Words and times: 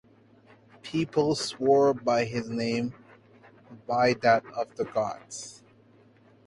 People 0.81 1.35
swore 1.35 1.93
by 1.93 2.23
his 2.25 2.49
name 2.49 2.95
as 3.69 3.77
by 3.85 4.13
that 4.15 4.43
of 4.47 4.75
the 4.75 4.83
gods. 4.85 5.61